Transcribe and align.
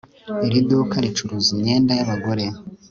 Iri 0.47 0.59
duka 0.69 0.95
ricuruza 1.03 1.47
imyenda 1.55 1.91
yabagore 1.99 2.45